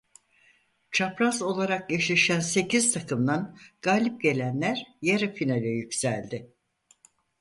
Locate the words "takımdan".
2.93-3.57